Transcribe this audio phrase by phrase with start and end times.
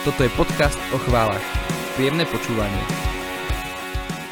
[0.00, 1.44] Toto je podcast o chválach.
[1.92, 2.80] Príjemné počúvanie.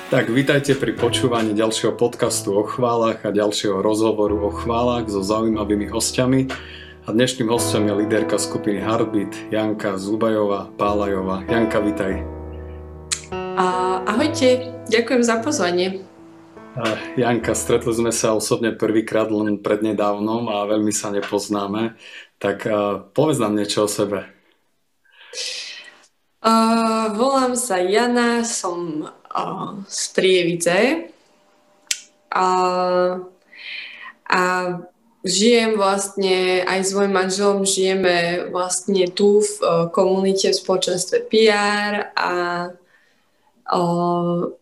[0.09, 5.93] Tak, vítajte pri počúvaní ďalšieho podcastu o chválach a ďalšieho rozhovoru o chválach so zaujímavými
[5.93, 6.49] hostiami.
[7.05, 11.45] A dnešným hostom je líderka skupiny Heartbeat, Janka Zubajová Pálajová.
[11.45, 12.25] Janka, vítaj.
[13.61, 16.01] A, ahojte, ďakujem za pozvanie.
[17.21, 21.93] Janka, stretli sme sa osobne prvýkrát len prednedávnom a veľmi sa nepoznáme.
[22.41, 22.65] Tak
[23.13, 24.38] povedz nám niečo o sebe.
[27.19, 30.79] Volám sa Jana, som uh, z Trievice
[32.31, 33.27] uh,
[34.29, 34.43] a
[35.25, 42.15] žijem vlastne aj s mojim manželom, žijeme vlastne tu v uh, komunite v spoločenstve PR
[42.15, 42.33] a
[43.75, 44.53] uh,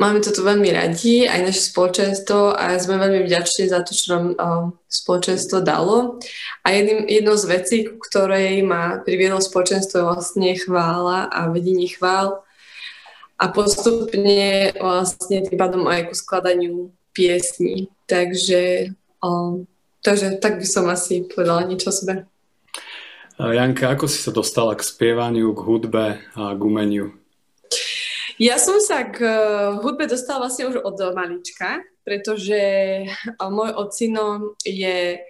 [0.00, 4.16] Máme to tu veľmi radi, aj naše spoločenstvo a sme veľmi vďační za to, čo
[4.16, 6.16] nám uh, spoločenstvo dalo.
[6.64, 12.40] A jedným, jednou z vecí, ktorej ma priviedlo spoločenstvo je vlastne chvála a vedenie chvál
[13.36, 17.92] a postupne vlastne tým pádom aj ku skladaniu piesní.
[18.08, 19.68] Takže, um,
[20.00, 22.24] takže tak by som asi povedala niečo o sebe.
[23.36, 27.19] Janka, ako si sa dostala k spievaniu, k hudbe a k umeniu?
[28.40, 32.56] Ja som sa k uh, hudbe dostala vlastne už od malička, pretože
[33.04, 35.20] uh, môj ocino je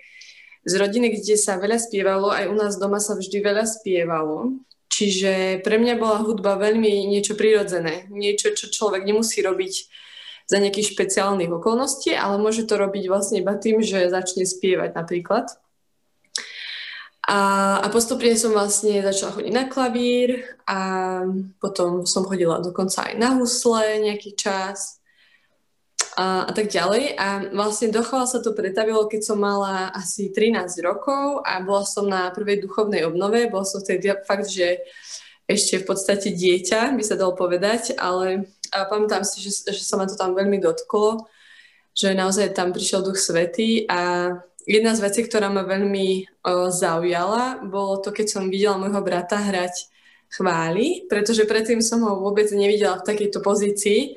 [0.63, 4.63] z rodiny, kde sa veľa spievalo, aj u nás doma sa vždy veľa spievalo.
[4.87, 9.75] Čiže pre mňa bola hudba veľmi niečo prirodzené, niečo, čo človek nemusí robiť
[10.47, 15.51] za nejakých špeciálnych okolností, ale môže to robiť vlastne iba tým, že začne spievať napríklad.
[17.31, 20.79] A, a postupne som vlastne začala chodiť na klavír a
[21.63, 24.99] potom som chodila dokonca aj na husle nejaký čas
[26.19, 27.15] a, a tak ďalej.
[27.15, 32.11] A vlastne dochovala sa to pretavilo, keď som mala asi 13 rokov a bola som
[32.11, 33.47] na prvej duchovnej obnove.
[33.47, 34.83] Bola som vtedy fakt, že
[35.47, 39.99] ešte v podstate dieťa, by sa dalo povedať, ale a pamätám si, že, že sa
[39.99, 41.27] ma to tam veľmi dotklo,
[41.95, 44.35] že naozaj tam prišiel Duch Svetý a
[44.67, 49.39] jedna z vecí, ktorá ma veľmi o, zaujala, bolo to, keď som videla môjho brata
[49.39, 49.89] hrať
[50.31, 54.15] chváli, pretože predtým som ho vôbec nevidela v takejto pozícii.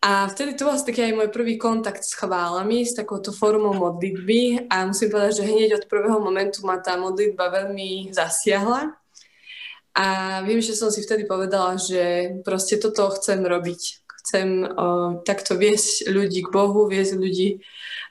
[0.00, 4.72] A vtedy to bol taký aj môj prvý kontakt s chválami, s takouto formou modlitby
[4.72, 8.96] a musím povedať, že hneď od prvého momentu ma tá modlitba veľmi zasiahla.
[9.92, 10.06] A
[10.48, 14.00] viem, že som si vtedy povedala, že proste toto chcem robiť.
[14.30, 14.68] Chcem o,
[15.26, 17.58] takto viesť ľudí k Bohu, viesť ľudí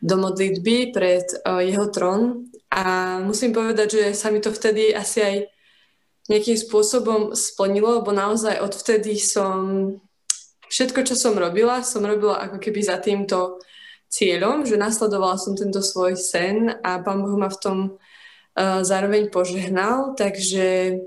[0.04, 2.52] do modlitby pred uh, jeho trón.
[2.72, 5.36] A musím povedať, že sa mi to vtedy asi aj
[6.32, 9.92] nejakým spôsobom splnilo, lebo naozaj odvtedy som
[10.70, 13.60] všetko, čo som robila, som robila ako keby za týmto
[14.08, 19.28] cieľom, že nasledovala som tento svoj sen a pán Boh ma v tom uh, zároveň
[19.32, 21.00] požehnal, takže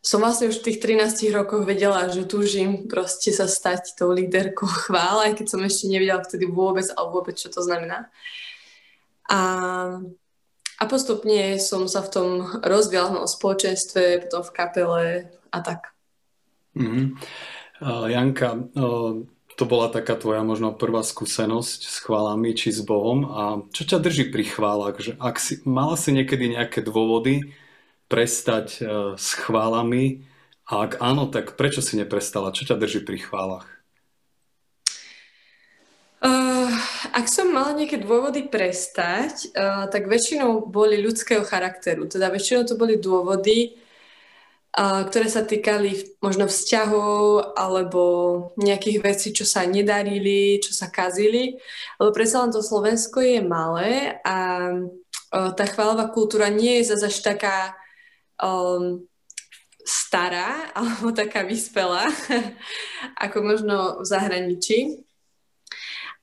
[0.00, 4.64] som vlastne už v tých 13 rokoch vedela, že túžim proste sa stať tou líderkou
[4.88, 8.08] chvál, aj keď som ešte nevedela vtedy vôbec, alebo vôbec, čo to znamená.
[9.28, 9.40] A,
[10.80, 12.28] a postupne som sa v tom
[12.64, 15.04] rozviala v spoločenstve, potom v kapele
[15.52, 15.92] a tak.
[16.74, 17.06] Mm-hmm.
[17.80, 19.20] Uh, Janka, uh,
[19.60, 23.28] to bola taká tvoja možno prvá skúsenosť s chválami či s Bohom.
[23.28, 23.42] A
[23.76, 24.96] čo ťa drží pri chválach?
[24.96, 27.52] Že ak si, mala si niekedy nejaké dôvody,
[28.10, 30.26] prestať uh, s chválami?
[30.66, 32.50] A ak áno, tak prečo si neprestala?
[32.50, 33.70] Čo ťa drží pri chválach?
[36.18, 36.68] Uh,
[37.14, 42.10] ak som mala nejaké dôvody prestať, uh, tak väčšinou boli ľudského charakteru.
[42.10, 43.78] Teda väčšinou to boli dôvody,
[44.70, 48.02] ktoré sa týkali možno vzťahov alebo
[48.54, 51.58] nejakých vecí, čo sa nedarili, čo sa kazili.
[51.98, 54.70] Lebo predsa len to Slovensko je malé a
[55.34, 57.74] tá chválová kultúra nie je zase taká
[58.40, 59.04] um,
[59.84, 62.08] stará alebo taká vyspelá,
[63.24, 64.78] ako možno v zahraničí.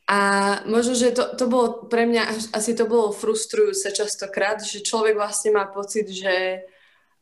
[0.07, 0.19] A
[0.63, 5.51] možno, že to, to bolo pre mňa, asi to bolo frustrujúce častokrát, že človek vlastne
[5.51, 6.63] má pocit, že,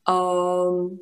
[0.06, 0.94] um,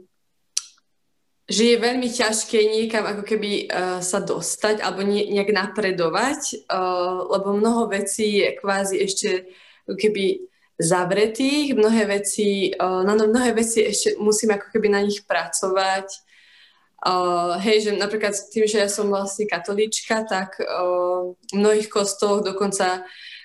[1.45, 7.29] že je veľmi ťažké niekam ako keby uh, sa dostať alebo nie, nejak napredovať, uh,
[7.37, 9.53] lebo mnoho vecí je kvázi ešte
[9.85, 16.09] keby zavretých, mnohé veci, na no, mnohé veci ešte musím ako keby na nich pracovať.
[17.05, 22.41] Uh, hej, že napríklad tým, že ja som vlastne katolíčka, tak uh, v mnohých kostoloch
[22.41, 23.05] dokonca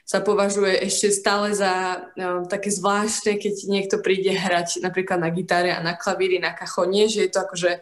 [0.09, 2.01] sa považuje ešte stále za
[2.49, 7.29] také zvláštne, keď niekto príde hrať napríklad na gitare a na klavíri, na kachonie, že
[7.29, 7.77] je to akože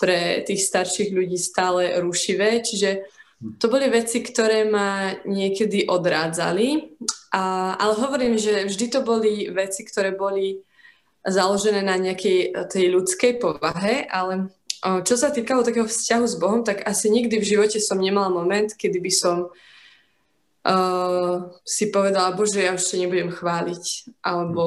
[0.00, 2.64] pre tých starších ľudí stále rušivé.
[2.64, 3.04] Čiže
[3.38, 6.98] to boli veci, ktoré ma niekedy odrádzali
[7.30, 10.58] a, ale hovorím, že vždy to boli veci, ktoré boli
[11.22, 16.86] založené na nejakej tej ľudskej povahe, ale čo sa týkalo takého vzťahu s Bohom, tak
[16.86, 21.34] asi nikdy v živote som nemala moment, kedy by som uh,
[21.66, 23.84] si povedala, bože, ja už sa nebudem chváliť,
[24.22, 24.64] alebo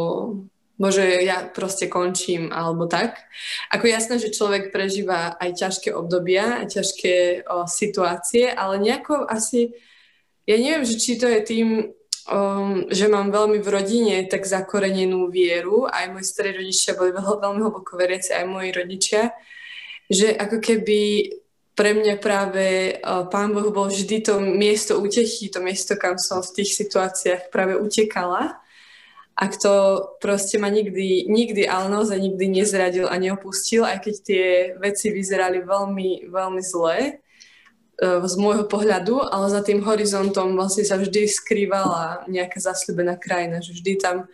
[0.81, 3.21] bože, ja proste končím, alebo tak.
[3.69, 9.77] Ako jasné, že človek prežíva aj ťažké obdobia, aj ťažké o, situácie, ale nejako asi,
[10.49, 11.67] ja neviem, že či to je tým,
[12.25, 17.61] um, že mám veľmi v rodine tak zakorenenú vieru, aj moji starí rodičia boli veľmi
[17.61, 19.29] hlboko veriaci, aj moji rodičia,
[20.09, 21.01] že ako keby
[21.77, 26.41] pre mňa práve uh, Pán Boh bol vždy to miesto útechy, to miesto, kam som
[26.41, 28.60] v tých situáciách práve utekala
[29.35, 29.73] ak to
[30.19, 34.45] proste ma nikdy, nikdy, ale naozaj nikdy nezradil a neopustil, aj keď tie
[34.77, 37.11] veci vyzerali veľmi, veľmi zle e,
[38.21, 43.73] z môjho pohľadu, ale za tým horizontom vlastne sa vždy skrývala nejaká zasľubená krajina, že
[43.73, 44.29] vždy tam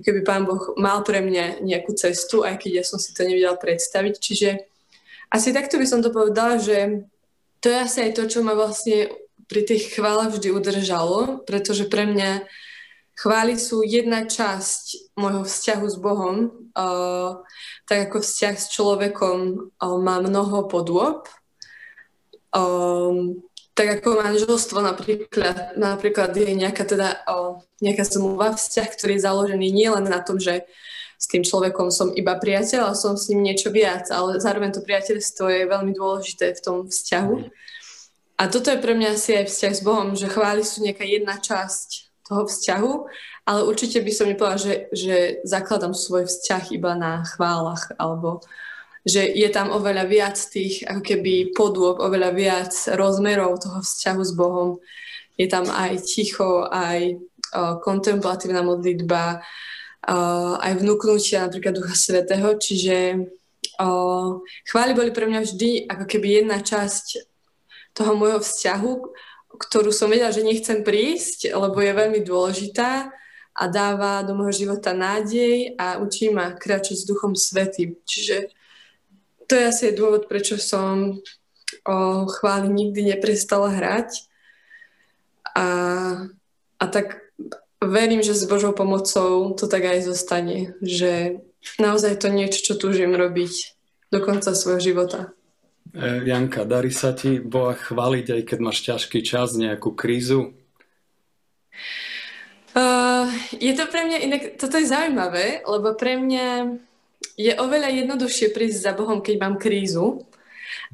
[0.00, 3.60] keby pán Boh mal pre mňa nejakú cestu, aj keď ja som si to nevedela
[3.60, 4.14] predstaviť.
[4.16, 4.48] Čiže
[5.28, 7.08] asi takto by som to povedala, že
[7.60, 9.12] to je asi aj to, čo ma vlastne
[9.46, 12.48] pri tých chválach vždy udržalo, pretože pre mňa
[13.12, 16.36] Chvály sú jedna časť môjho vzťahu s Bohom,
[16.72, 17.44] uh,
[17.84, 19.38] tak ako vzťah s človekom
[19.78, 21.28] uh, má mnoho podôb.
[22.52, 29.24] Um, tak ako manželstvo napríklad, napríklad je nejaká, teda, uh, nejaká zmluva, vzťah, ktorý je
[29.28, 30.64] založený nielen na tom, že
[31.22, 34.82] s tým človekom som iba priateľ a som s ním niečo viac, ale zároveň to
[34.82, 37.36] priateľstvo je veľmi dôležité v tom vzťahu.
[38.42, 41.38] A toto je pre mňa asi aj vzťah s Bohom, že chvály sú nejaká jedna
[41.38, 42.92] časť toho vzťahu,
[43.44, 48.40] ale určite by som nepovedala, že, že zakladám svoj vzťah iba na chválach, alebo
[49.04, 54.32] že je tam oveľa viac tých ako keby podôb, oveľa viac rozmerov toho vzťahu s
[54.32, 54.78] Bohom.
[55.34, 63.26] Je tam aj ticho, aj uh, kontemplatívna modlitba, uh, aj vnúknutia napríklad Ducha Svetého, čiže
[63.82, 64.38] uh,
[64.70, 67.26] chvály boli pre mňa vždy ako keby jedna časť
[67.92, 68.92] toho môjho vzťahu,
[69.62, 73.14] ktorú som vedela, že nechcem prísť, lebo je veľmi dôležitá
[73.52, 77.94] a dáva do môjho života nádej a učí ma kráčať s Duchom Svetým.
[78.02, 78.50] Čiže
[79.46, 81.20] to je asi dôvod, prečo som
[81.84, 84.24] o chváli nikdy neprestala hrať.
[85.52, 85.66] A,
[86.80, 87.20] a tak
[87.84, 90.72] verím, že s Božou pomocou to tak aj zostane.
[90.80, 91.44] Že
[91.76, 93.76] naozaj to niečo, čo túžim robiť
[94.08, 95.36] do konca svojho života.
[95.92, 100.56] E, Janka, darí sa ti Boha chváliť, aj keď máš ťažký čas, nejakú krízu?
[102.72, 103.28] Uh,
[103.60, 106.80] je to pre mňa inak, toto je zaujímavé, lebo pre mňa
[107.36, 110.24] je oveľa jednoduchšie prísť za Bohom, keď mám krízu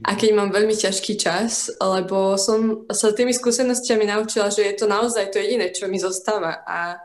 [0.02, 4.90] a keď mám veľmi ťažký čas, lebo som sa tými skúsenostiami naučila, že je to
[4.90, 6.98] naozaj to jediné, čo mi zostáva a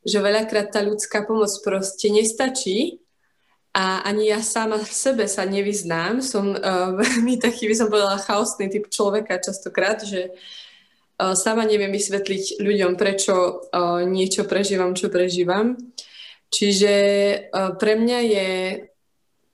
[0.00, 3.04] že veľakrát tá ľudská pomoc proste nestačí
[3.76, 6.24] a ani ja sama v sebe sa nevyznám.
[6.24, 11.92] Som uh, veľmi taký, by som povedala, chaosný typ človeka častokrát, že uh, sama neviem
[11.92, 15.76] vysvetliť ľuďom, prečo uh, niečo prežívam, čo prežívam.
[16.48, 16.94] Čiže
[17.52, 18.50] uh, pre mňa je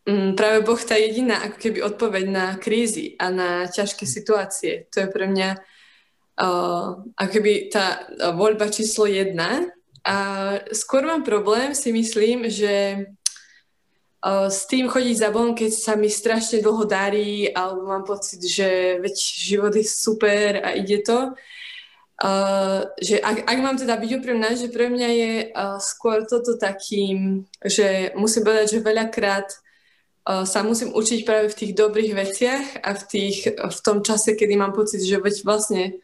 [0.07, 4.87] um, práve Boh tá jediná ako keby odpoveď na krízy a na ťažké situácie.
[4.95, 5.51] To je pre mňa
[6.39, 6.87] uh,
[7.19, 8.07] ako keby tá
[8.39, 9.67] voľba číslo jedna.
[10.07, 10.19] A
[10.71, 13.03] skôr mám problém, si myslím, že
[14.23, 19.03] s tým chodiť za Bohom, keď sa mi strašne dlho darí, alebo mám pocit, že
[19.03, 21.35] veď život je super a ide to.
[22.23, 26.55] Uh, že ak, ak mám teda byť úprimná, že pre mňa je uh, skôr toto
[26.55, 32.67] takým, že musím povedať, že veľakrát uh, sa musím učiť práve v tých dobrých veciach
[32.79, 35.99] a v, tých, v tom čase, kedy mám pocit, že veď vlastne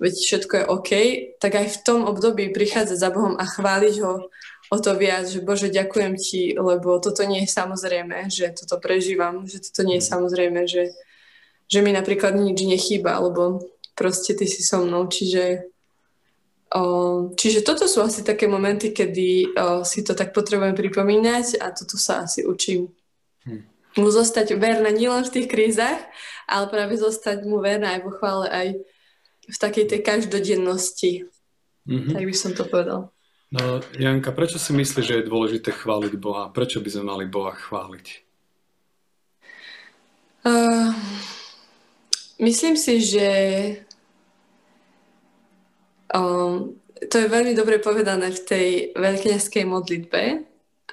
[0.00, 0.90] veď všetko je OK,
[1.36, 4.32] tak aj v tom období prichádzať za Bohom a chváliť ho
[4.72, 9.44] o to viac, že Bože, ďakujem Ti, lebo toto nie je samozrejme, že toto prežívam,
[9.44, 10.12] že toto nie je mhm.
[10.16, 10.96] samozrejme, že,
[11.68, 13.60] že mi napríklad nič nechýba, alebo
[13.92, 15.68] proste Ty si so mnou, čiže
[17.36, 19.52] čiže toto sú asi také momenty, kedy
[19.84, 22.88] si to tak potrebujem pripomínať a toto sa asi učím.
[23.44, 23.68] Hm.
[24.00, 26.00] Mu zostať verná nielen v tých krízach,
[26.48, 28.68] ale práve zostať mu verná aj vo chvále, aj
[29.52, 31.12] v takej tej každodennosti.
[31.84, 32.14] Mm-hmm.
[32.16, 33.12] Tak by som to povedal.
[33.52, 36.48] No, Janka, prečo si myslíš, že je dôležité chváliť Boha?
[36.48, 38.06] Prečo by sme mali Boha chváliť?
[40.40, 40.96] Uh,
[42.40, 43.28] myslím si, že
[46.16, 50.22] um, to je veľmi dobre povedané v tej veľkňazskej modlitbe,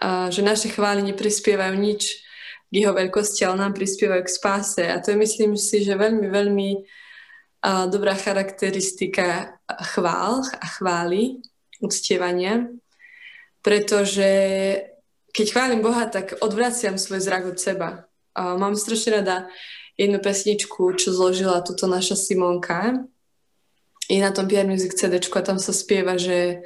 [0.04, 2.28] uh, že naše chvály neprispievajú nič
[2.68, 4.84] k jeho veľkosti, ale nám prispievajú k spáse.
[4.84, 9.56] A to je, myslím si, že veľmi, veľmi uh, dobrá charakteristika
[9.96, 11.40] chvál a chvály
[11.80, 12.68] uctievania,
[13.64, 14.30] pretože
[15.36, 18.10] keď chválim Boha, tak odvraciam svoj zrak od seba.
[18.34, 19.48] Uh, mám strašne rada
[20.00, 23.04] jednu pesničku, čo zložila túto naša Simonka.
[24.10, 26.64] Je na tom PR Music CD a tam sa spieva, že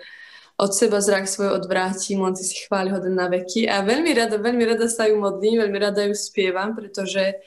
[0.53, 3.65] od seba zrak svoj odvrátim, len si chváli hoden na veky.
[3.65, 7.41] A veľmi rada, veľmi rada sa ju modlím, veľmi rada ju spievam, pretože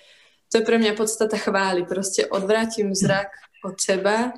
[0.50, 1.86] to je pre mňa podstata chvály.
[1.86, 3.30] Proste odvrátim zrak
[3.62, 4.34] od seba,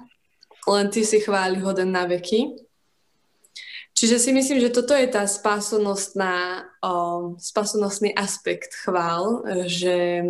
[0.68, 2.67] len ty si chváli hoden na veky.
[3.94, 10.22] Čiže si myslím, že toto je tá spásonosná, o, spásonosný aspekt chvál, že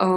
[0.00, 0.08] o,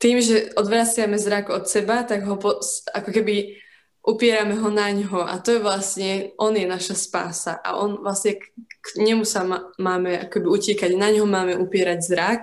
[0.00, 2.60] tým, že odvraciame zrak od seba, tak ho po,
[2.92, 3.60] ako keby
[4.06, 7.58] upierame ho na ňo a to je vlastne, on je naša spása.
[7.58, 8.44] A on vlastne k,
[8.80, 12.42] k nemu sa má, máme akoby utíkať, na ňo máme upierať zrak.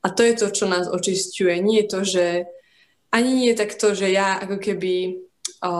[0.00, 1.60] A to je to, čo nás očistuje.
[1.60, 2.26] Nie je to, že
[3.12, 5.20] ani nie je tak to, že ja ako keby
[5.60, 5.72] o,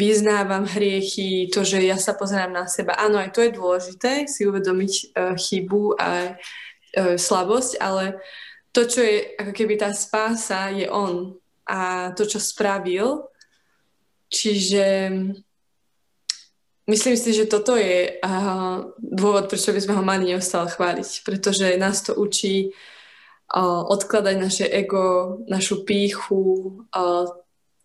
[0.00, 2.96] vyznávam hriechy, to, že ja sa pozerám na seba.
[2.96, 8.16] Áno, aj to je dôležité, si uvedomiť uh, chybu a uh, slabosť, ale
[8.72, 11.36] to, čo je ako keby tá spása, je on
[11.68, 13.28] a to, čo spravil.
[14.32, 15.12] Čiže
[16.88, 21.76] myslím si, že toto je uh, dôvod, prečo by sme ho mali neustále chváliť, pretože
[21.76, 27.28] nás to učí uh, odkladať naše ego, našu píchu, uh,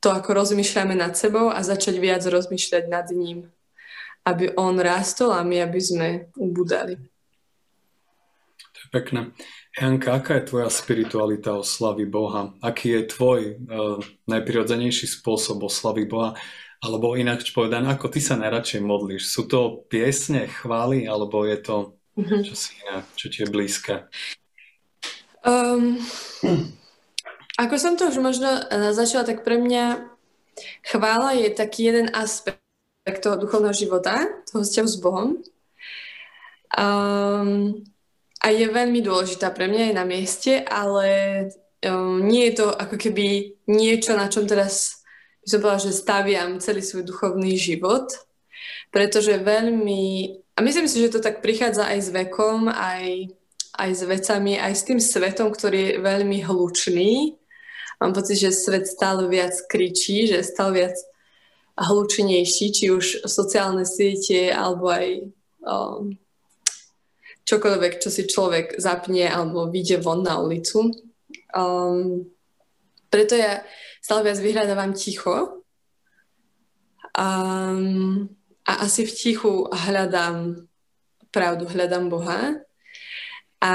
[0.06, 3.50] to, ako rozmýšľame nad sebou a začať viac rozmýšľať nad ním.
[4.22, 6.08] Aby on rástol a my, aby sme
[6.38, 7.02] ubudali.
[8.62, 9.34] To je pekné.
[9.74, 12.54] Janka, aká je tvoja spiritualita oslavy Boha?
[12.62, 13.98] Aký je tvoj uh,
[14.30, 16.38] najprirodzenejší spôsob oslavy Boha?
[16.86, 19.26] Alebo inak povedané, ako ty sa najradšej modlíš?
[19.26, 21.76] Sú to piesne, chvály, alebo je to
[22.14, 22.42] mm-hmm.
[22.46, 24.06] čo si iné, čo ti je blízke?
[25.42, 25.98] Um,
[27.56, 30.12] ako som to už možno eh, začala, tak pre mňa
[30.84, 32.64] chvála je taký jeden aspekt
[33.22, 35.30] toho duchovného života, toho vzťahu s Bohom.
[36.76, 37.86] Um,
[38.44, 41.08] a je veľmi dôležitá pre mňa, je na mieste, ale
[41.86, 45.06] um, nie je to ako keby niečo, na čom teraz
[45.46, 48.10] by som povedala, že staviam celý svoj duchovný život,
[48.90, 50.04] pretože veľmi,
[50.58, 53.30] a myslím si, že to tak prichádza aj s vekom, aj,
[53.78, 57.38] aj s vecami, aj s tým svetom, ktorý je veľmi hlučný
[58.02, 60.96] mám pocit, že svet stále viac kričí, že je stále viac
[61.76, 65.08] hlučnejší, či už sociálne siete, alebo aj
[65.66, 66.16] um,
[67.46, 70.92] čokoľvek, čo si človek zapne alebo vyjde von na ulicu.
[71.52, 72.32] Um,
[73.12, 73.62] preto ja
[74.02, 75.62] stále viac vyhľadávam ticho
[77.16, 78.28] um,
[78.66, 80.68] a asi v tichu hľadám
[81.30, 82.60] pravdu, hľadám Boha
[83.64, 83.72] a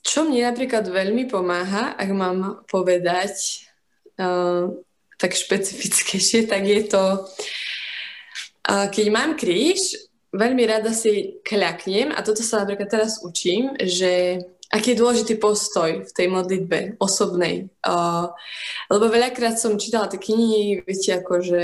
[0.00, 3.66] čo mne napríklad veľmi pomáha, ak mám povedať
[4.22, 4.70] uh,
[5.18, 7.04] tak špecifickejšie, tak je to,
[8.70, 9.96] uh, keď mám kríž,
[10.32, 16.04] veľmi rada si kľaknem a toto sa napríklad teraz učím, že aký je dôležitý postoj
[16.04, 17.70] v tej modlitbe osobnej.
[17.86, 18.30] Uh,
[18.90, 21.62] lebo veľakrát som čítala tie knihy, viete, ako že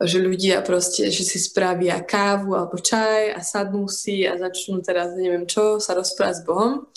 [0.00, 5.12] že ľudia proste, že si spravia kávu alebo čaj a sadnú si a začnú teraz
[5.12, 6.88] neviem čo, sa rozprávať s Bohom.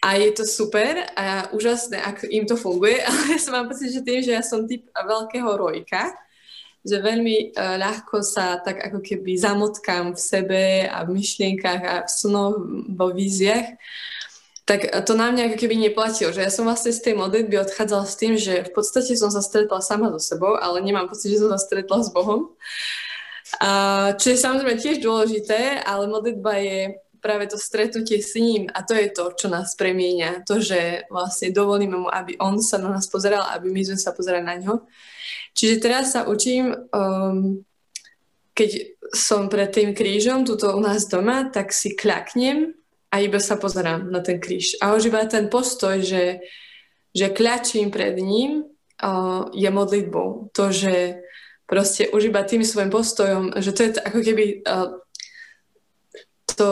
[0.00, 3.92] A je to super a úžasné, ak im to funguje, ale ja som mám pocit,
[3.92, 6.16] že tým, že ja som typ veľkého rojka,
[6.80, 11.96] že veľmi uh, ľahko sa tak ako keby zamotkám v sebe a v myšlienkach a
[12.04, 12.56] v snoch,
[12.88, 13.76] vo víziach
[14.70, 18.06] tak to na mňa ako keby neplatilo, že ja som vlastne z tej modlitby odchádzala
[18.06, 21.42] s tým, že v podstate som sa stretla sama so sebou, ale nemám pocit, že
[21.42, 22.54] som sa stretla s Bohom.
[23.58, 26.78] A, čo je samozrejme tiež dôležité, ale modlitba je
[27.18, 30.46] práve to stretnutie s ním a to je to, čo nás premieňa.
[30.46, 34.14] To, že vlastne dovolíme mu, aby on sa na nás pozeral, aby my sme sa
[34.14, 34.86] pozerali na ňo.
[35.50, 37.58] Čiže teraz sa učím, um,
[38.54, 42.79] keď som pred tým krížom, tuto u nás doma, tak si kľaknem
[43.10, 44.78] a iba sa pozerám na ten kríž.
[44.78, 46.46] A už iba ten postoj, že,
[47.10, 48.70] že kľačím pred ním,
[49.52, 50.52] je modlitbou.
[50.52, 51.24] To, že
[51.66, 54.44] proste už iba tým svojim postojom, že to je ako keby
[56.56, 56.68] to,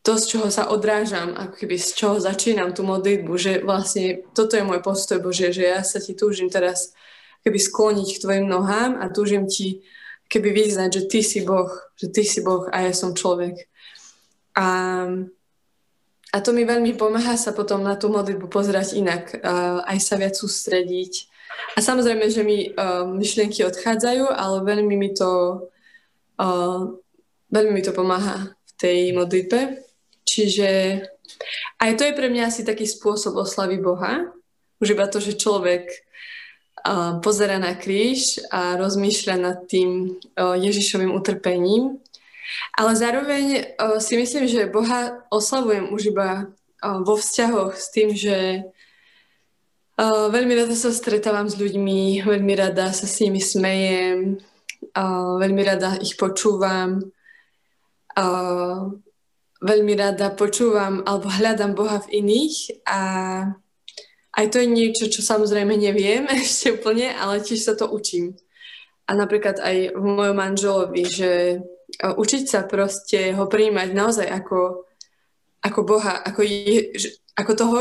[0.00, 4.56] to, z čoho sa odrážam, ako keby z čoho začínam tú modlitbu, že vlastne toto
[4.56, 6.96] je môj postoj Bože, že ja sa ti túžim teraz
[7.44, 9.84] keby skloniť k tvojim nohám a túžim ti
[10.32, 11.68] keby vyznať, že ty si Boh,
[12.00, 13.68] že ty si Boh a ja som človek.
[14.56, 14.66] A
[16.34, 20.18] a to mi veľmi pomáha sa potom na tú modlitbu pozerať inak, uh, aj sa
[20.18, 21.30] viac sústrediť.
[21.74, 25.62] A samozrejme, že mi uh, myšlienky odchádzajú, ale veľmi mi to
[26.42, 26.80] uh,
[27.54, 29.78] veľmi mi to pomáha v tej modlitbe.
[30.26, 30.70] Čiže
[31.78, 34.34] aj to je pre mňa asi taký spôsob oslavy Boha.
[34.82, 41.14] Už iba to, že človek uh, pozera na kríž a rozmýšľa nad tým uh, Ježišovým
[41.14, 42.02] utrpením
[42.76, 43.44] Ale zároveň
[43.78, 48.66] uh, si myslím, že Boha oslavujem už iba uh, vo vzťahoch s tým, že
[49.96, 54.38] uh, veľmi rada sa stretávam s ľuďmi, veľmi rada sa s nimi smejem,
[54.92, 57.08] uh, veľmi rada ich počúvam,
[58.18, 58.78] uh,
[59.64, 63.00] veľmi rada počúvam alebo hľadám Boha v iných a
[64.34, 68.34] aj to je niečo, čo samozrejme neviem ešte úplne, ale tiež sa to učím.
[69.04, 71.60] A napríklad aj v mojom manželovi, že
[72.02, 74.86] učiť sa proste ho príjmať naozaj ako,
[75.62, 76.90] ako Boha, ako, je,
[77.38, 77.76] ako toho,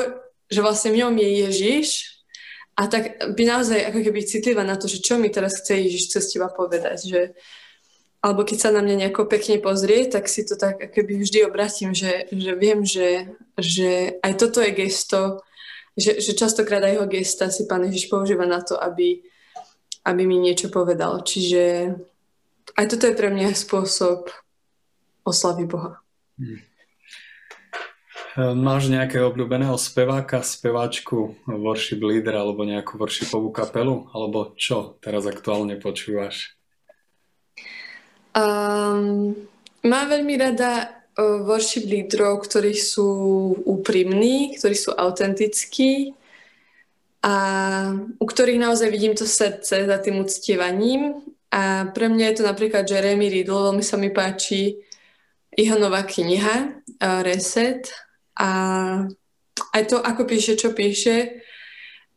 [0.47, 1.87] že vlastne v ňom je Ježiš
[2.73, 6.03] a tak by naozaj ako keby citlivá na to, že čo mi teraz chce Ježiš
[6.09, 7.21] cez teba povedať, že
[8.23, 11.91] alebo keď sa na mňa nejako pekne pozrie, tak si to tak keby vždy obratím,
[11.91, 15.43] že, že viem, že, že aj toto je gesto,
[15.99, 19.19] že, že častokrát aj jeho gesta si Pán Ježiš používa na to, aby,
[20.07, 21.19] aby mi niečo povedal.
[21.19, 21.93] Čiže
[22.77, 24.29] aj toto je pre mňa spôsob
[25.23, 26.01] oslavy Boha.
[26.39, 26.61] Hmm.
[28.33, 34.09] Máš nejakého obľúbeného speváka, speváčku, worship leader alebo nejakú worshipovú kapelu?
[34.09, 36.57] Alebo čo teraz aktuálne počúvaš?
[38.33, 39.37] Um,
[39.85, 43.05] mám veľmi rada uh, worship lídrov, ktorí sú
[43.69, 46.17] úprimní, ktorí sú autentickí
[47.21, 47.35] a
[48.17, 51.21] u ktorých naozaj vidím to srdce za tým uctievaním.
[51.53, 54.81] A pre mňa je to napríklad Jeremy Riddle, veľmi sa mi páči
[55.53, 57.93] jeho nová kniha uh, Reset
[58.41, 58.49] a
[59.77, 61.45] aj to, ako píše, čo píše,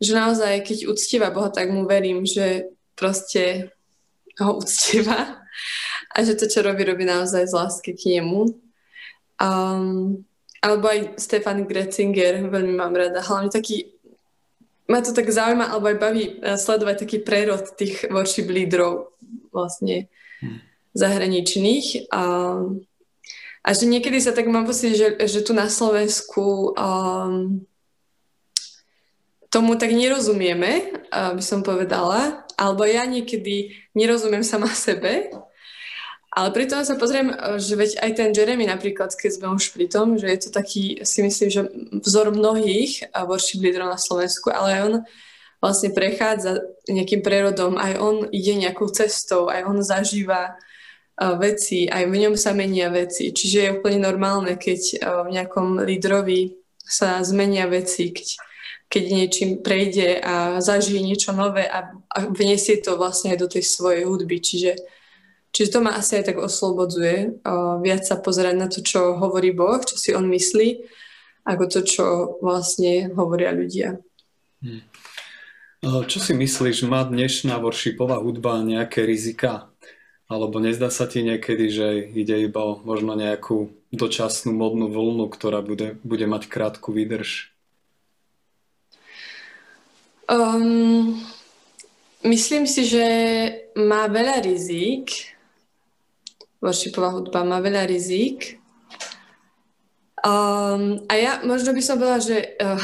[0.01, 3.73] že naozaj, keď uctieva Boha, tak mu verím, že proste
[4.41, 5.37] ho uctieva
[6.13, 8.57] a že to, čo robí, robí naozaj z lásky k nemu.
[9.37, 10.25] Um,
[10.65, 13.21] alebo aj Stefan Gretzinger, veľmi mám rada.
[13.21, 13.93] Hlavne taký,
[14.89, 19.16] ma to tak zaujíma, alebo aj baví eh, sledovať taký prerod tých worship lídrov
[19.57, 20.05] vlastne
[20.45, 20.61] hmm.
[20.93, 22.13] zahraničných.
[22.13, 22.85] Um,
[23.65, 27.65] a že niekedy sa tak mám pocit, že, že tu na Slovensku um,
[29.49, 35.31] tomu tak nerozumieme, by som povedala, alebo ja niekedy nerozumiem sama sebe
[36.37, 40.21] ale pritom sa pozriem, že veď aj ten Jeremy napríklad, keď sme už pri tom,
[40.21, 41.65] že je to taký, si myslím, že
[42.05, 44.93] vzor mnohých worship lídrov na Slovensku, ale on
[45.57, 50.55] vlastne prechádza nejakým prerodom, aj on ide nejakou cestou, aj on zažíva
[51.41, 53.33] veci, aj v ňom sa menia veci.
[53.33, 56.53] Čiže je úplne normálne, keď v nejakom lídrovi
[56.85, 58.27] sa zmenia veci, keď,
[58.85, 63.65] keď niečím prejde a zažije niečo nové a, a vniesie to vlastne aj do tej
[63.65, 64.37] svojej hudby.
[64.37, 64.77] Čiže
[65.47, 67.41] Čiže to ma asi aj tak oslobodzuje
[67.81, 70.85] viac sa pozerať na to, čo hovorí Boh, čo si on myslí,
[71.49, 72.05] ako to, čo
[72.45, 73.97] vlastne hovoria ľudia.
[74.61, 74.85] Hmm.
[75.85, 79.69] Čo si myslíš, má dnešná worshipová hudba nejaké rizika?
[80.25, 81.87] Alebo nezdá sa ti niekedy, že
[82.17, 87.53] ide iba o možno nejakú dočasnú modnú vlnu, ktorá bude, bude mať krátku výdrž?
[90.27, 91.21] Um,
[92.25, 93.05] myslím si, že
[93.77, 95.37] má veľa rizik,
[96.59, 98.59] worshipová hudba má veľa rizik.
[100.17, 102.81] Um, a ja možno by som povedala, že uh,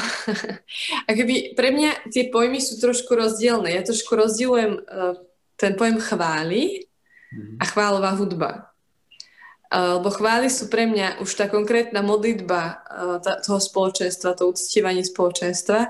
[1.09, 3.73] akoby pre mňa tie pojmy sú trošku rozdielne.
[3.73, 5.17] Ja trošku rozdielujem uh,
[5.57, 6.85] ten pojem chvály
[7.33, 7.57] mm-hmm.
[7.57, 8.69] a chválová hudba.
[9.73, 14.53] Uh, lebo chvály sú pre mňa už tá konkrétna modlitba uh, tá, toho spoločenstva, to
[14.53, 15.89] uctievanie spoločenstva.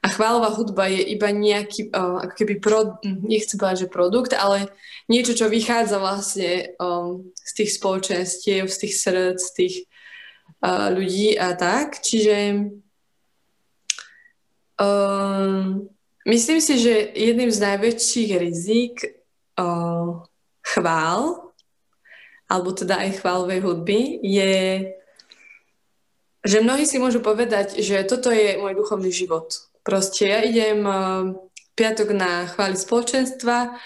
[0.00, 4.74] A chválová hudba je iba nejaký, uh, ako keby, pro, nechcem povedať, že produkt, ale
[5.06, 9.74] niečo, čo vychádza vlastne um, z tých spoločenstiev, z tých srdc, z tých
[10.68, 12.04] ľudí a tak.
[12.04, 12.68] Čiže
[14.76, 15.88] um,
[16.28, 18.94] myslím si, že jedným z najväčších rizik
[19.56, 20.20] uh,
[20.60, 21.52] chvál,
[22.50, 24.54] alebo teda aj chválovej hudby, je
[26.40, 30.84] že mnohí si môžu povedať, že toto je môj duchovný život Proste ja idem
[31.72, 33.80] piatok na chváli spoločenstva,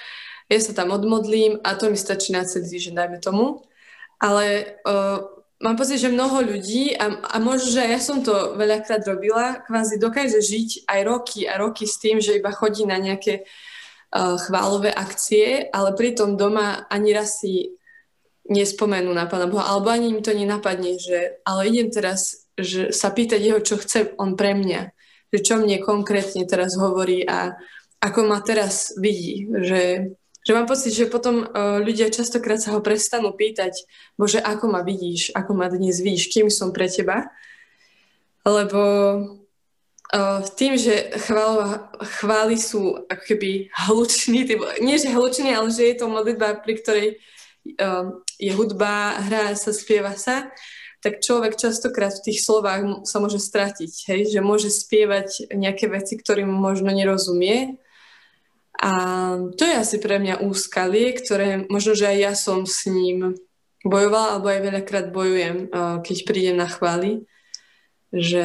[0.51, 3.63] ja sa tam odmodlím a to mi stačí na celý týždeň, dajme tomu.
[4.19, 9.05] Ale uh, mám pocit, že mnoho ľudí, a, a možno, že ja som to veľakrát
[9.07, 13.45] robila, kvázi dokáže žiť aj roky a roky s tým, že iba chodí na nejaké
[13.45, 17.77] uh, chválové akcie, ale pritom doma ani raz si
[18.45, 23.11] nespomenú na Pána Boha, alebo ani im to nenapadne, že ale idem teraz že sa
[23.11, 24.95] pýtať jeho, čo chce on pre mňa
[25.35, 27.59] že čo mne konkrétne teraz hovorí a
[27.99, 29.51] ako ma teraz vidí.
[29.51, 30.15] Že,
[30.45, 33.75] že mám pocit, že potom uh, ľudia častokrát sa ho prestanú pýtať,
[34.21, 37.33] bože, ako ma vidíš, ako ma dnes vidíš, kým som pre teba.
[38.45, 38.81] Lebo
[40.13, 41.89] uh, tým, že chvála,
[42.21, 44.45] chvály sú ako keby hluční,
[44.85, 47.09] nie že hluční, ale že je to modlitba, pri ktorej
[48.37, 50.53] je hudba, hrá sa, spieva sa,
[51.01, 54.21] tak človek častokrát v tých slovách sa môže stratiť, hej?
[54.33, 57.77] že môže spievať nejaké veci, ktorým možno nerozumie.
[58.85, 58.93] A
[59.57, 63.33] to je asi pre mňa úskalie, ktoré možno, že aj ja som s ním
[63.81, 65.73] bojovala, alebo aj veľakrát bojujem,
[66.05, 67.25] keď prídem na chvály.
[68.13, 68.45] Že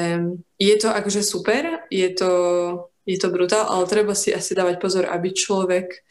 [0.55, 2.31] je to akože super, je to,
[3.03, 6.07] je to brutál, ale treba si asi dávať pozor, aby človek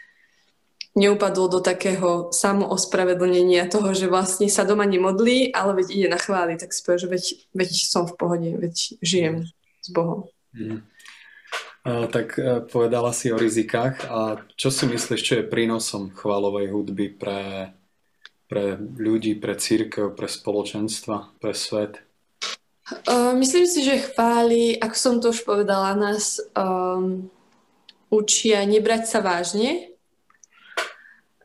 [0.99, 6.59] neupadol do takého samoospravedlnenia toho, že vlastne sa doma nemodlí, ale veď ide na chváli,
[6.59, 9.47] tak povie, že veď, veď som v pohode, veď žijem
[9.81, 10.27] s Bohom.
[10.53, 10.83] Mm.
[11.89, 16.69] Uh, tak uh, povedala si o rizikách a čo si myslíš, čo je prínosom chválovej
[16.69, 17.73] hudby pre,
[18.45, 22.05] pre ľudí, pre církev, pre spoločenstva, pre svet?
[23.09, 27.33] Uh, myslím si, že chváli, ako som to už povedala, nás um,
[28.13, 29.89] učia nebrať sa vážne,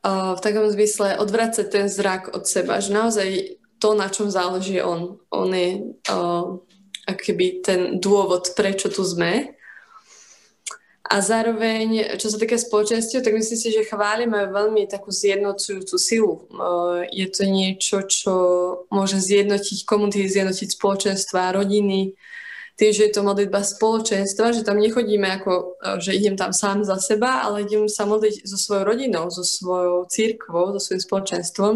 [0.04, 5.16] v takom zmysle odvracať ten zrak od seba, že naozaj to, na čom záleží on,
[5.32, 6.60] on je uh,
[7.08, 9.56] akoby ten dôvod, prečo tu sme.
[11.14, 15.96] A zároveň, čo sa týka spoločenstiev, tak myslím si, že chváli majú veľmi takú zjednocujúcu
[16.02, 16.50] silu.
[17.14, 18.34] Je to niečo, čo
[18.90, 22.18] môže zjednotiť komunity, zjednotiť spoločenstva, rodiny,
[22.74, 26.98] tým, že je to modlitba spoločenstva, že tam nechodíme ako, že idem tam sám za
[26.98, 31.74] seba, ale idem sa modliť so svojou rodinou, so svojou církvou, so svojím spoločenstvom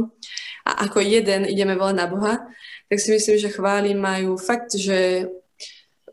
[0.65, 2.33] a ako jeden ideme volať na Boha,
[2.89, 5.29] tak si myslím, že chváli majú fakt, že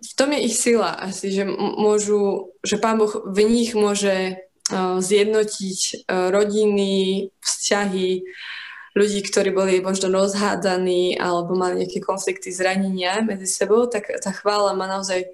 [0.04, 4.36] v tom je ich sila asi, že môžu, že Pán Boh v nich môže
[4.68, 8.22] uh, zjednotiť uh, rodiny, vzťahy,
[8.94, 14.76] ľudí, ktorí boli možno rozhádaní alebo mali nejaké konflikty, zranenia medzi sebou, tak tá chvála
[14.76, 15.24] má naozaj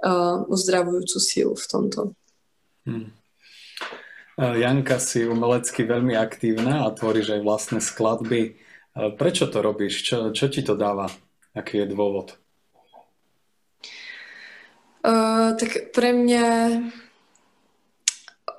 [0.00, 2.00] uh, uzdravujúcu sílu v tomto.
[2.86, 3.10] Hmm.
[4.36, 8.60] Janka, si umelecky veľmi aktívna a tvoríš aj vlastné skladby.
[9.16, 10.04] Prečo to robíš?
[10.04, 11.08] Čo, čo ti to dáva?
[11.56, 12.36] Aký je dôvod?
[15.06, 16.46] Tak pre mňa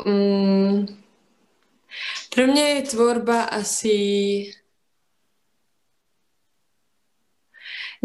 [0.07, 0.87] um,
[2.31, 3.97] pre mňa je tvorba asi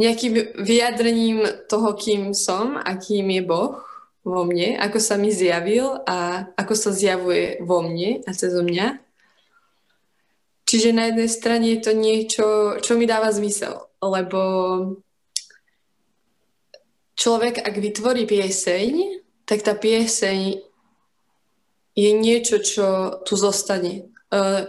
[0.01, 3.77] nejakým vyjadrením toho, kým som a kým je Boh
[4.25, 9.05] vo mne, ako sa mi zjavil a ako sa zjavuje vo mne a cez mňa.
[10.65, 12.47] Čiže na jednej strane je to niečo,
[12.81, 14.41] čo mi dáva zmysel, lebo
[17.17, 20.61] človek, ak vytvorí pieseň, tak tá pieseň
[21.93, 24.09] je niečo, čo tu zostane.
[24.33, 24.65] Uh,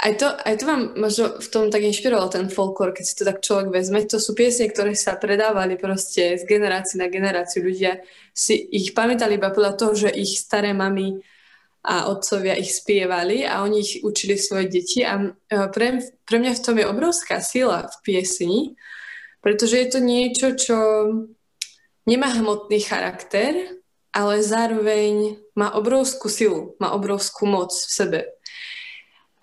[0.00, 3.28] aj, to, aj to vám možno v tom tak inšpiroval ten folklór, keď si to
[3.28, 4.00] tak človek vezme.
[4.08, 7.60] To sú piesne, ktoré sa predávali proste z generácie na generáciu.
[7.60, 8.00] Ľudia
[8.32, 11.20] si ich pamätali iba podľa toho, že ich staré mamy
[11.84, 15.04] a otcovia ich spievali a oni ich učili svoje deti.
[15.04, 15.36] A
[15.68, 18.72] pre, pre mňa v tom je obrovská sila v piesni,
[19.44, 20.76] pretože je to niečo, čo
[22.04, 23.80] nemá hmotný charakter,
[24.14, 28.20] ale zároveň má obrovskú silu, má obrovskú moc v sebe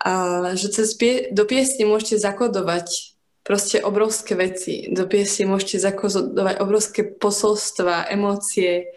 [0.02, 0.12] a
[0.58, 3.14] že cez pie- do piesne môžete zakodovať
[3.46, 4.90] proste obrovské veci.
[4.90, 8.90] Do piesne môžete zakodovať obrovské posolstva, emócie,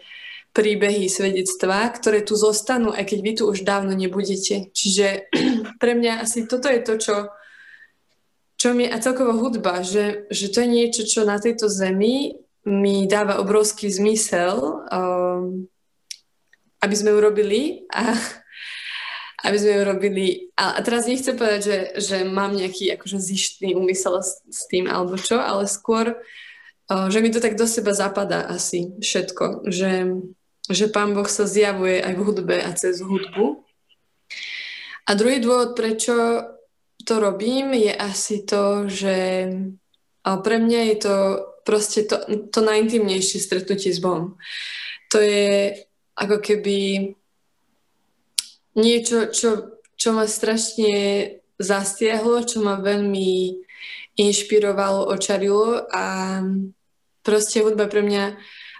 [0.50, 4.74] príbehy, svedectvá, ktoré tu zostanú, aj keď vy tu už dávno nebudete.
[4.74, 5.30] Čiže
[5.82, 7.16] pre mňa asi toto je to, čo,
[8.58, 12.34] čo mi a celkovo hudba, že, že to je niečo, čo na tejto zemi
[12.66, 14.58] mi dáva obrovský zmysel,
[14.90, 15.70] um,
[16.82, 18.10] aby sme urobili a
[19.46, 20.26] aby sme ju robili.
[20.58, 24.90] A, a teraz nechcem povedať, že, že mám nejaký akože zištný úmysel s, s tým
[24.90, 26.18] alebo čo, ale skôr,
[26.90, 29.70] uh, že mi to tak do seba zapadá asi všetko.
[29.70, 29.90] Že,
[30.66, 33.62] že Pán Boh sa zjavuje aj v hudbe a cez hudbu.
[35.06, 36.42] A druhý dôvod, prečo
[37.06, 39.46] to robím, je asi to, že
[40.26, 41.16] pre mňa je to
[41.66, 42.22] proste to,
[42.54, 44.38] to najintimnejšie stretnutie s Bohom.
[45.10, 45.74] To je
[46.14, 47.10] ako keby
[48.78, 50.94] niečo, čo, čo ma strašne
[51.58, 53.58] zastiahlo, čo ma veľmi
[54.16, 56.40] inšpirovalo, očarilo a
[57.20, 58.24] proste hudba pre mňa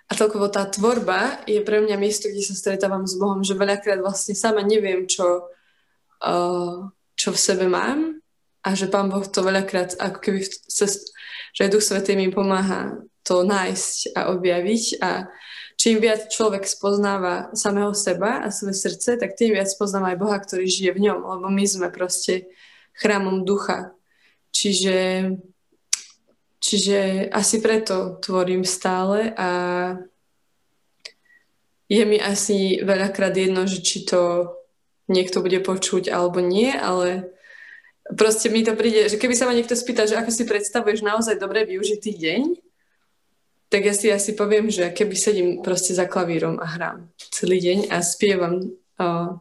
[0.07, 3.99] a celkovo tá tvorba je pre mňa miesto, kde sa stretávam s Bohom, že veľakrát
[3.99, 5.51] vlastne sama neviem, čo,
[6.23, 6.87] uh,
[7.19, 8.23] čo v sebe mám
[8.63, 11.11] a že Pán Boh to veľakrát ako keby, cez,
[11.57, 15.27] že Duch Svetý mi pomáha to nájsť a objaviť a
[15.81, 20.37] čím viac človek spoznáva samého seba a svoje srdce, tak tým viac spoznáva aj Boha,
[20.37, 22.53] ktorý žije v ňom, lebo my sme proste
[22.97, 23.93] chrámom ducha.
[24.53, 25.33] Čiže,
[26.61, 29.51] čiže asi preto tvorím stále a
[31.87, 34.53] je mi asi veľakrát jedno, že či to
[35.07, 37.36] niekto bude počuť alebo nie, ale
[38.15, 41.41] proste mi to príde, že keby sa ma niekto spýta, že ako si predstavuješ naozaj
[41.43, 42.43] dobre využitý deň,
[43.67, 47.79] tak ja si asi poviem, že keby sedím proste za klavírom a hrám celý deň
[47.91, 48.71] a spievam,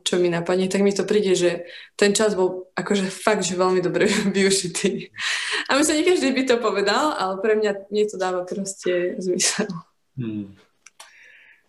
[0.04, 1.63] čo mi napadne, tak mi to príde, že
[1.95, 5.13] ten čas bol akože fakt, že veľmi dobre využitý.
[5.69, 9.69] A myslím, nie každý by to povedal, ale pre mňa nie to dáva proste zmysel.
[10.17, 10.58] Hmm.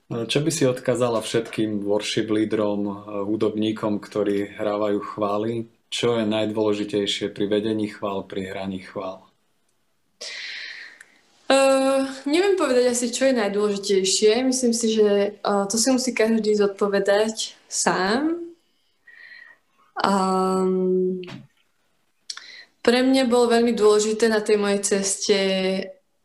[0.07, 2.87] Čo by si odkázala všetkým worship lídrom,
[3.27, 5.67] hudobníkom, ktorí hrávajú chvály?
[5.87, 9.27] Čo je najdôležitejšie pri vedení chvál, pri hraní chvál?
[11.47, 14.43] Uh, neviem povedať asi, čo je najdôležitejšie.
[14.43, 18.43] Myslím si, že uh, to si musí každý zodpovedať sám.
[20.03, 21.23] Um,
[22.83, 25.39] pre mňa bolo veľmi dôležité na tej mojej ceste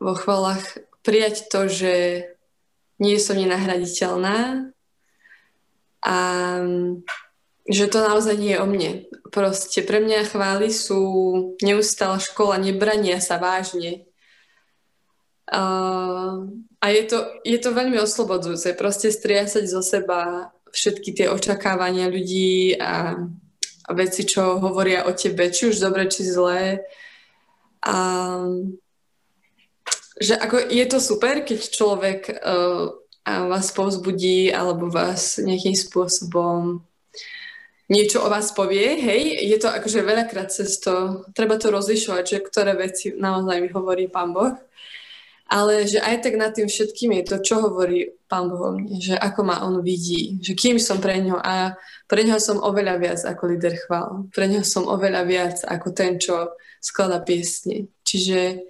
[0.02, 1.94] vo chvalách prijať to, že
[3.02, 4.70] nie som nenahraditeľná
[6.02, 6.18] a
[7.68, 8.92] že to naozaj nie je o mne.
[9.30, 11.00] Proste pre mňa chvály sú
[11.62, 14.06] neustála škola nebrania sa vážne.
[15.52, 16.48] Uh,
[16.80, 22.80] a je to, je to veľmi oslobodzujúce, proste striasať zo seba všetky tie očakávania ľudí
[22.80, 23.20] a,
[23.84, 26.80] a veci, čo hovoria o tebe, či už dobre, či zlé.
[27.84, 27.96] A
[30.16, 32.88] že ako je to super, keď človek uh,
[33.26, 36.82] vás povzbudí alebo vás nejakým spôsobom
[37.90, 42.38] niečo o vás povie, hej, je to akože veľakrát cez to, treba to rozlišovať, že
[42.44, 44.54] ktoré veci naozaj mi hovorí Pán Boh,
[45.52, 48.96] ale že aj tak nad tým všetkým je to, čo hovorí Pán Boh o mne,
[48.96, 51.76] že ako ma On vidí, že kým som pre ňo a
[52.08, 56.16] pre ňo som oveľa viac ako líder chvál, pre ňo som oveľa viac ako ten,
[56.16, 57.92] čo skladá piesne.
[58.02, 58.64] Čiže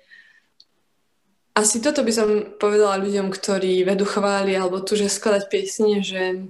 [1.52, 6.48] asi toto by som povedala ľuďom, ktorí vedú chváli alebo tu, že skladať piesne, že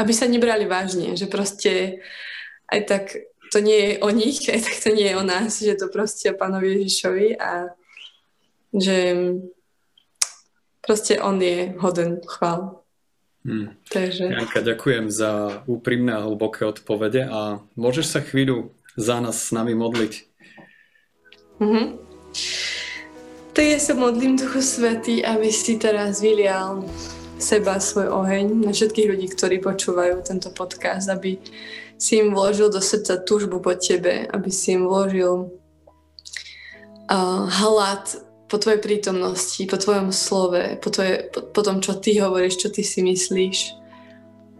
[0.00, 2.00] aby sa nebrali vážne, že proste
[2.72, 3.04] aj tak
[3.52, 6.32] to nie je o nich, aj tak to nie je o nás, že to proste
[6.32, 7.76] o pánovi Ježišovi a
[8.72, 8.96] že
[10.80, 12.80] proste on je hoden chvál.
[13.44, 13.72] Hmm.
[13.88, 14.28] Takže...
[14.36, 19.72] Janka, ďakujem za úprimné a hlboké odpovede a môžeš sa chvíľu za nás s nami
[19.72, 20.12] modliť?
[21.60, 21.86] Mm-hmm.
[23.56, 26.84] Tak ja sa modlím Duchu Svetý, aby si teraz vylial
[27.40, 31.40] seba, svoj oheň na všetkých ľudí, ktorí počúvajú tento podcast, aby
[31.96, 35.48] si im vložil do srdca túžbu po tebe, aby si im vložil
[37.08, 38.04] uh, hlad
[38.50, 42.68] po tvojej prítomnosti, po tvojom slove, po, tvoje, po, po tom, čo ty hovoríš, čo
[42.68, 43.58] ty si myslíš.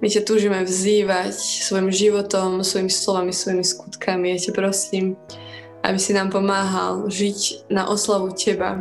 [0.00, 4.32] My ťa túžime vzývať svojim životom, svojimi slovami, svojimi skutkami.
[4.32, 5.18] Ja ťa prosím,
[5.84, 8.80] aby si nám pomáhal žiť na oslavu Teba.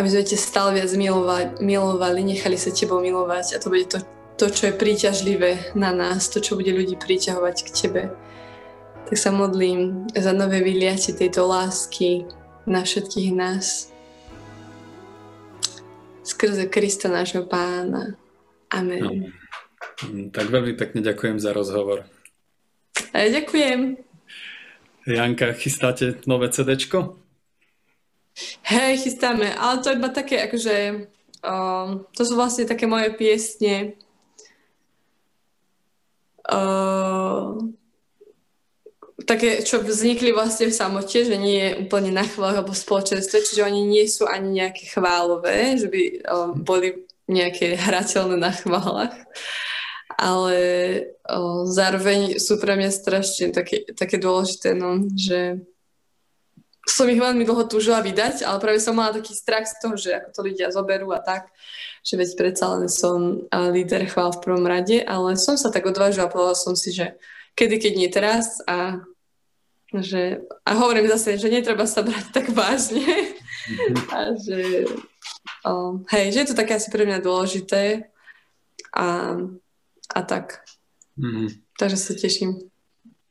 [0.00, 4.00] Aby sme ťa stále viac milovali, milovali, nechali sa Tebou milovať a to bude to,
[4.40, 8.02] to, čo je príťažlivé na nás, to, čo bude ľudí priťahovať k Tebe.
[9.04, 12.24] Tak sa modlím za nové vyliatie tejto lásky
[12.64, 13.92] na všetkých nás.
[16.24, 18.16] Skrze Krista nášho pána.
[18.72, 19.04] Amen.
[19.04, 20.32] No.
[20.32, 22.08] Tak veľmi pekne ďakujem za rozhovor.
[23.12, 24.00] A ja ďakujem.
[25.04, 27.19] Janka, chystáte nové CDčko?
[28.62, 30.74] Hej, chystáme, ale to iba také, akože,
[31.44, 33.98] um, to sú vlastne také moje piesne.
[36.50, 37.70] Uh,
[39.28, 43.66] také, čo vznikli vlastne v samote, že nie je úplne na chválach alebo spoločenstve, čiže
[43.66, 49.14] oni nie sú ani nejaké chválové, že by um, boli nejaké hrateľné na chválach
[50.20, 50.56] ale
[51.24, 55.64] o, zároveň sú pre mňa strašne také, také dôležité, no, že
[56.90, 60.10] som ich veľmi dlho túžila vydať, ale práve som mala taký strach z toho, že
[60.12, 61.48] ako to ľudia zoberú a tak,
[62.02, 66.28] že veď predsa len som líder chvál v prvom rade, ale som sa tak odvážila
[66.28, 67.14] povedala som si, že
[67.54, 69.02] kedy, keď nie teraz a
[69.90, 73.94] že, a hovorím zase, že netreba sa brať tak vážne mm-hmm.
[74.14, 74.86] a že
[75.66, 78.06] o, hej, že je to také asi pre mňa dôležité
[78.94, 79.34] a
[80.14, 80.66] a tak.
[81.18, 81.48] Mm.
[81.78, 82.69] Takže sa teším.